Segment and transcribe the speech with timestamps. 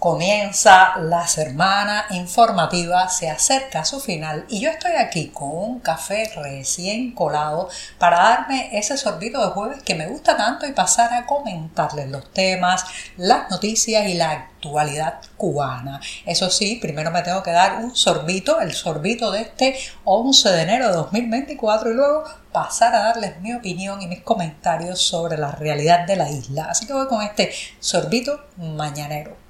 [0.00, 5.80] comienza la semana informativa, se acerca a su final y yo estoy aquí con un
[5.80, 11.12] café recién colado para darme ese sorbito de jueves que me gusta tanto y pasar
[11.12, 12.86] a comentarles los temas,
[13.18, 16.00] las noticias y la actualidad cubana.
[16.24, 20.62] Eso sí, primero me tengo que dar un sorbito, el sorbito de este 11 de
[20.62, 25.52] enero de 2024 y luego pasar a darles mi opinión y mis comentarios sobre la
[25.52, 26.68] realidad de la isla.
[26.70, 29.49] Así que voy con este sorbito mañanero.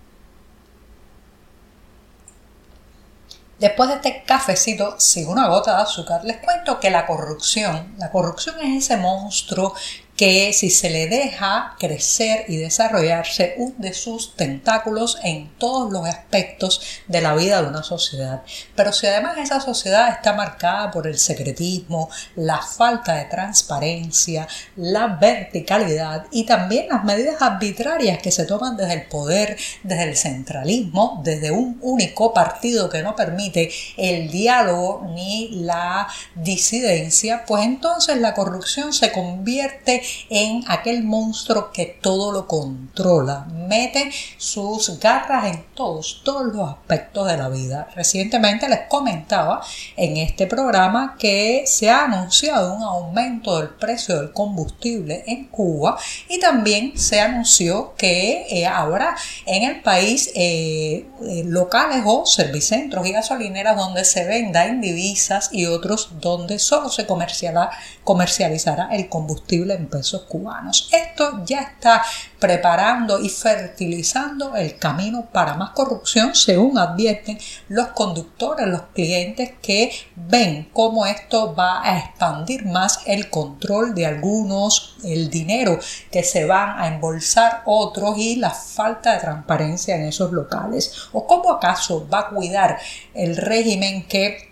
[3.60, 8.10] Después de este cafecito sin una gota de azúcar, les cuento que la corrupción, la
[8.10, 9.74] corrupción es ese monstruo
[10.20, 16.82] que si se le deja crecer y desarrollarse de sus tentáculos en todos los aspectos
[17.08, 18.42] de la vida de una sociedad.
[18.76, 25.06] Pero si además esa sociedad está marcada por el secretismo, la falta de transparencia, la
[25.06, 31.22] verticalidad y también las medidas arbitrarias que se toman desde el poder, desde el centralismo,
[31.24, 38.34] desde un único partido que no permite el diálogo ni la disidencia, pues entonces la
[38.34, 46.22] corrupción se convierte en aquel monstruo que todo lo controla, mete sus garras en todos,
[46.24, 47.88] todos los aspectos de la vida.
[47.94, 49.62] Recientemente les comentaba
[49.96, 55.98] en este programa que se ha anunciado un aumento del precio del combustible en Cuba
[56.28, 63.06] y también se anunció que eh, habrá en el país eh, eh, locales o servicentros
[63.06, 69.74] y gasolineras donde se venda en divisas y otros donde solo se comercializará el combustible
[69.74, 70.88] en pesos cubanos.
[70.92, 72.02] Esto ya está
[72.38, 77.38] preparando y fertilizando el camino para más corrupción, según advierten
[77.68, 84.06] los conductores, los clientes que ven cómo esto va a expandir más el control de
[84.06, 85.78] algunos, el dinero
[86.10, 91.08] que se van a embolsar otros y la falta de transparencia en esos locales.
[91.12, 92.78] ¿O cómo acaso va a cuidar
[93.14, 94.49] el régimen que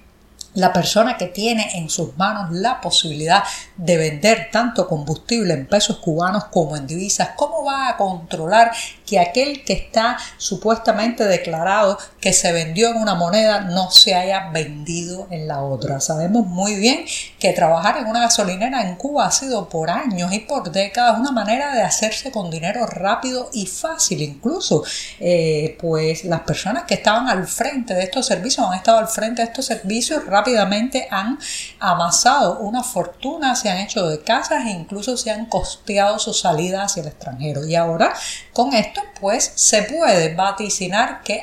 [0.54, 3.44] la persona que tiene en sus manos la posibilidad
[3.76, 8.72] de vender tanto combustible en pesos cubanos como en divisas, ¿cómo va a controlar
[9.06, 14.50] que aquel que está supuestamente declarado que se vendió en una moneda no se haya
[14.50, 16.00] vendido en la otra?
[16.00, 17.04] Sabemos muy bien
[17.38, 21.30] que trabajar en una gasolinera en Cuba ha sido por años y por décadas una
[21.30, 24.22] manera de hacerse con dinero rápido y fácil.
[24.22, 24.84] Incluso,
[25.20, 29.42] eh, pues las personas que estaban al frente de estos servicios han estado al frente
[29.42, 31.38] de estos servicios rápidamente han
[31.78, 36.82] amasado una fortuna, se han hecho de casas e incluso se han costeado su salida
[36.82, 37.66] hacia el extranjero.
[37.66, 38.12] Y ahora
[38.52, 41.42] con esto pues se puede vaticinar que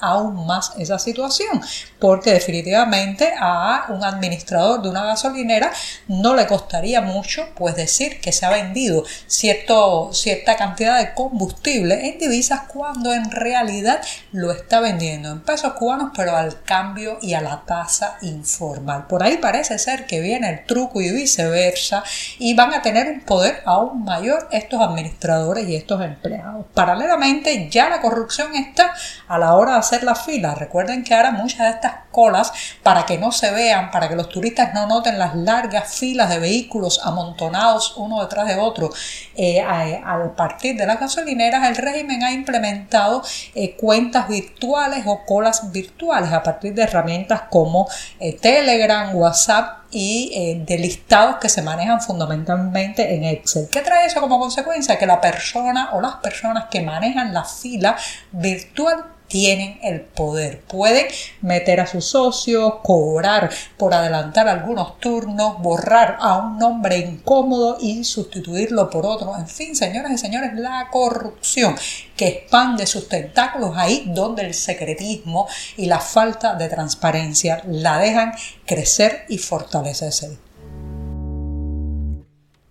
[0.00, 1.60] aún más esa situación,
[1.98, 5.72] porque definitivamente a un administrador de una gasolinera
[6.08, 12.08] no le costaría mucho pues decir que se ha vendido cierto, cierta cantidad de combustible
[12.08, 14.00] en divisas cuando en realidad
[14.32, 19.06] lo está vendiendo en pesos cubanos pero al cambio y a la tasa informal.
[19.06, 22.04] Por ahí parece ser que viene el truco y viceversa
[22.38, 26.66] y van a tener un poder aún mayor estos administradores y estos empleados.
[26.74, 28.94] Paralelamente ya la corrupción está
[29.28, 30.54] a la hora de hacer la fila.
[30.54, 34.28] Recuerden que ahora muchas de estas colas para que no se vean, para que los
[34.28, 38.90] turistas no noten las largas filas de vehículos amontonados uno detrás de otro
[39.34, 43.22] eh, al partir de las gasolineras, el régimen ha implementado
[43.54, 47.88] eh, cuentas virtuales o colas virtuales a partir de herramientas como
[48.20, 53.68] eh, Telegram, WhatsApp y eh, de listados que se manejan fundamentalmente en Excel.
[53.70, 54.98] ¿Qué trae eso como consecuencia?
[54.98, 57.96] Que la persona o las personas que manejan la fila
[58.32, 60.60] virtual tienen el poder.
[60.60, 61.06] Pueden
[61.40, 63.48] meter a sus socios, cobrar
[63.78, 69.34] por adelantar algunos turnos, borrar a un nombre incómodo y sustituirlo por otro.
[69.38, 71.74] En fin, señoras y señores, la corrupción
[72.14, 75.48] que expande sus tentáculos ahí donde el secretismo
[75.78, 78.34] y la falta de transparencia la dejan
[78.66, 80.36] crecer y fortalecerse.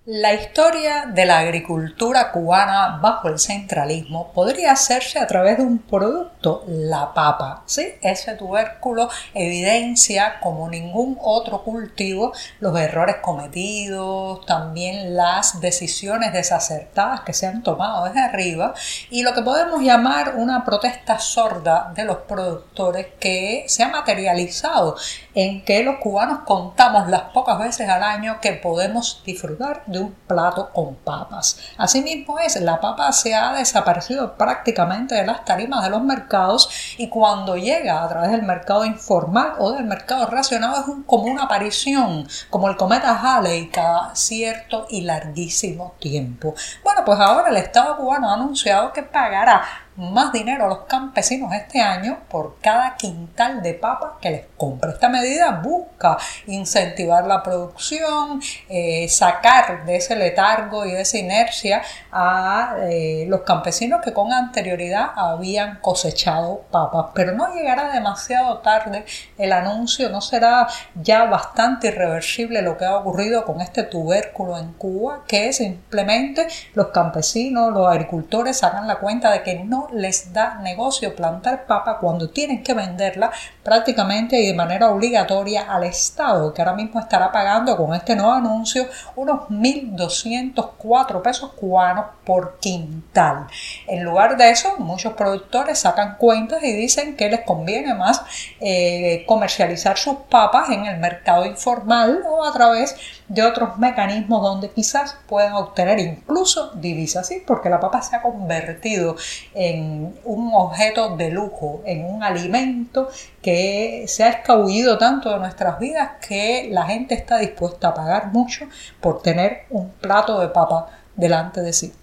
[0.08, 5.78] La historia de la agricultura cubana bajo el centralismo podría hacerse a través de un
[5.78, 7.62] producto, la papa.
[7.68, 7.88] ¿sí?
[8.02, 17.34] Ese tubérculo evidencia como ningún otro cultivo los errores cometidos, también las decisiones desacertadas que
[17.34, 18.74] se han tomado desde arriba
[19.12, 24.96] y lo que podemos llamar una protesta sorda de los productores que se ha materializado
[25.36, 30.14] en que los cubanos contamos las pocas veces al año que podemos disfrutar de un
[30.28, 31.58] plato con papas.
[31.78, 37.10] Asimismo es, la papa se ha desaparecido prácticamente de las tarimas de los mercados y
[37.10, 42.28] cuando llega a través del mercado informal o del mercado racionado es como una aparición,
[42.50, 46.56] como el cometa Halley cada cierto y larguísimo tiempo.
[46.84, 49.64] Bueno, pues ahora el Estado cubano ha anunciado que pagará
[50.02, 54.92] más dinero a los campesinos este año por cada quintal de papa que les compra.
[54.92, 56.18] Esta medida busca
[56.48, 63.42] incentivar la producción, eh, sacar de ese letargo y de esa inercia a eh, los
[63.42, 67.08] campesinos que con anterioridad habían cosechado papas.
[67.14, 69.06] Pero no llegará demasiado tarde
[69.38, 74.74] el anuncio, no será ya bastante irreversible lo que ha ocurrido con este tubérculo en
[74.74, 80.56] Cuba, que simplemente los campesinos, los agricultores sacan la cuenta de que no les da
[80.56, 83.32] negocio plantar papa cuando tienen que venderla
[83.64, 88.32] prácticamente y de manera obligatoria al Estado, que ahora mismo estará pagando con este nuevo
[88.32, 93.48] anuncio unos 1.204 pesos cubanos por quintal.
[93.88, 98.22] En lugar de eso, muchos productores sacan cuentas y dicen que les conviene más
[98.60, 102.96] eh, comercializar sus papas en el mercado informal o a través
[103.34, 107.42] de otros mecanismos donde quizás puedan obtener incluso divisas, ¿sí?
[107.46, 109.16] porque la papa se ha convertido
[109.54, 113.10] en un objeto de lujo, en un alimento
[113.42, 118.34] que se ha escabullido tanto de nuestras vidas que la gente está dispuesta a pagar
[118.34, 118.66] mucho
[119.00, 121.94] por tener un plato de papa delante de sí.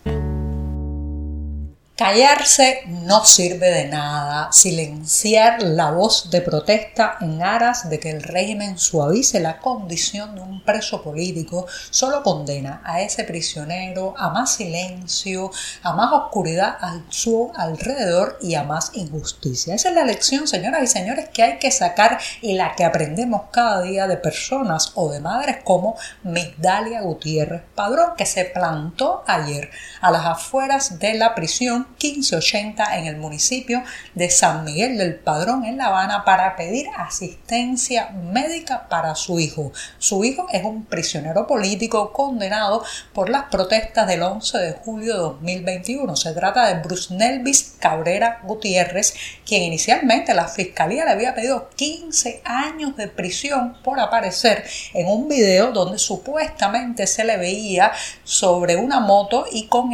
[1.99, 4.53] Callarse no sirve de nada.
[4.53, 10.41] Silenciar la voz de protesta en aras de que el régimen suavice la condición de
[10.41, 15.50] un preso político solo condena a ese prisionero a más silencio,
[15.83, 19.75] a más oscuridad a su alrededor y a más injusticia.
[19.75, 23.47] Esa es la lección, señoras y señores, que hay que sacar y la que aprendemos
[23.50, 29.73] cada día de personas o de madres como Migdalia Gutiérrez Padrón, que se plantó ayer
[30.00, 33.82] a las afueras de la prisión 1580 en el municipio
[34.14, 39.73] de San Miguel del Padrón en La Habana para pedir asistencia médica para su hijo.
[39.99, 45.20] Su hijo es un prisionero político condenado por las protestas del 11 de julio de
[45.20, 46.17] 2021.
[46.17, 49.14] Se trata de Bruce Nelvis Cabrera Gutiérrez,
[49.46, 54.64] quien inicialmente la fiscalía le había pedido 15 años de prisión por aparecer
[54.94, 57.93] en un video donde supuestamente se le veía
[58.25, 59.90] sobre una moto y con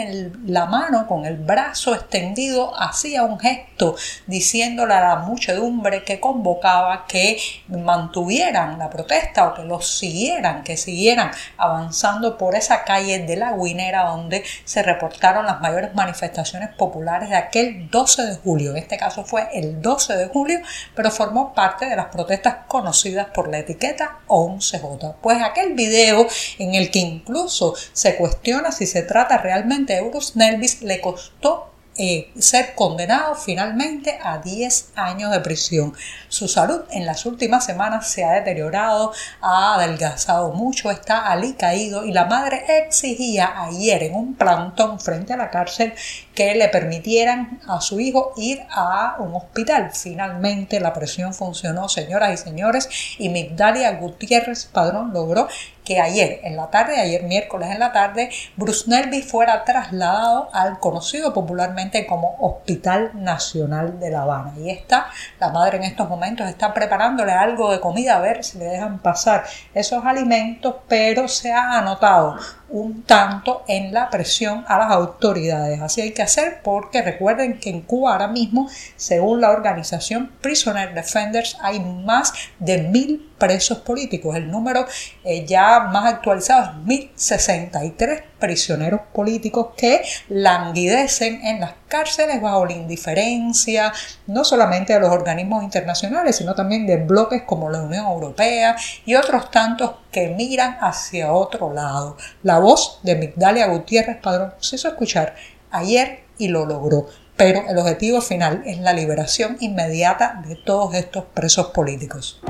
[0.47, 3.97] la mano, con el brazo extendido hacía un gesto
[4.27, 7.39] diciéndole a la muchedumbre que convocaba que
[7.69, 13.53] mantuvieran la protesta o que los siguieran, que siguieran avanzando por esa calle de la
[13.53, 18.71] Guinera donde se reportaron las mayores manifestaciones populares de aquel 12 de julio.
[18.71, 20.61] En este caso fue el 12 de julio,
[20.95, 25.17] pero formó parte de las protestas conocidas por la etiqueta 11J.
[25.21, 26.27] Pues aquel video
[26.59, 31.74] en el que incluso se cuestiona si se trata realmente de Euros Nelvis le costó
[31.97, 35.95] eh, ser condenado finalmente a 10 años de prisión.
[36.29, 42.13] Su salud en las últimas semanas se ha deteriorado, ha adelgazado mucho, está alicaído y
[42.13, 45.95] la madre exigía ayer en un plantón frente a la cárcel
[46.35, 49.91] que le permitieran a su hijo ir a un hospital.
[49.95, 52.89] Finalmente la presión funcionó, señoras y señores,
[53.19, 55.49] y Migdalia Gutiérrez Padrón logró
[55.85, 60.79] que ayer en la tarde, ayer miércoles en la tarde, Bruce Nelby fuera trasladado al
[60.79, 64.55] conocido popularmente como Hospital Nacional de La Habana.
[64.59, 65.07] Y está,
[65.39, 68.99] la madre en estos momentos está preparándole algo de comida a ver si le dejan
[68.99, 69.45] pasar
[69.75, 72.37] esos alimentos, pero se ha anotado
[72.75, 75.81] un tanto en la presión a las autoridades.
[75.81, 80.93] Así hay que hacer porque recuerden que en Cuba ahora mismo, según la organización Prisoner
[80.93, 84.35] Defenders, hay más de mil presos políticos.
[84.35, 84.87] El número
[85.23, 92.73] eh, ya más actualizado es 1063 prisioneros políticos que languidecen en las cárceles bajo la
[92.73, 93.93] indiferencia
[94.27, 98.75] no solamente de los organismos internacionales, sino también de bloques como la Unión Europea
[99.05, 102.17] y otros tantos que miran hacia otro lado.
[102.43, 105.37] La voz de Migdalia Gutiérrez Padrón se hizo escuchar
[105.71, 111.25] ayer y lo logró pero el objetivo final es la liberación inmediata de todos estos
[111.35, 112.41] presos políticos.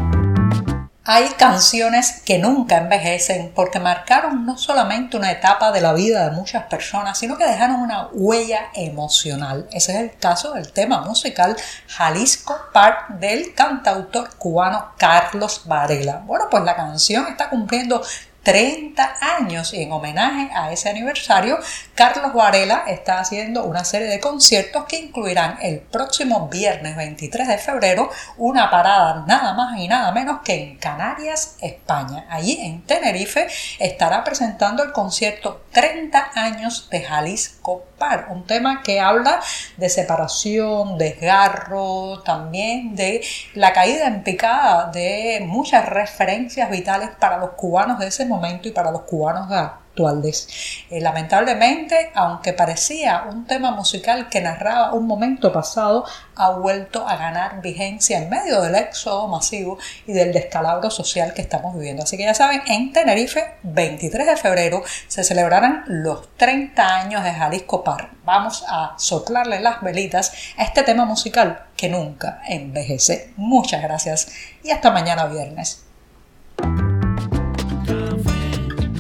[1.07, 6.35] Hay canciones que nunca envejecen porque marcaron no solamente una etapa de la vida de
[6.35, 9.69] muchas personas, sino que dejaron una huella emocional.
[9.71, 11.57] Ese es el caso del tema musical
[11.89, 16.23] Jalisco Park del cantautor cubano Carlos Varela.
[16.25, 18.01] Bueno, pues la canción está cumpliendo
[18.45, 21.59] 30 años y en homenaje a ese aniversario,
[21.95, 27.59] Carlos Varela está haciendo una serie de conciertos que incluirán el próximo viernes 23 de
[27.59, 32.27] febrero una parada nada más y nada menos que en Canarias, España.
[32.29, 33.49] Allí en Tenerife
[33.79, 37.85] estará presentando el concierto 30 años de Jalisco
[38.29, 39.41] Un tema que habla
[39.77, 47.51] de separación, desgarro, también de la caída en picada de muchas referencias vitales para los
[47.51, 49.49] cubanos de ese momento y para los cubanos
[50.91, 57.17] Eh, lamentablemente, aunque parecía un tema musical que narraba un momento pasado, ha vuelto a
[57.17, 62.03] ganar vigencia en medio del éxodo masivo y del descalabro social que estamos viviendo.
[62.03, 67.33] Así que ya saben, en Tenerife, 23 de febrero, se celebrarán los 30 años de
[67.33, 68.11] Jalisco Par.
[68.25, 73.33] Vamos a soplarle las velitas a este tema musical que nunca envejece.
[73.37, 74.29] Muchas gracias
[74.65, 75.84] y hasta mañana viernes.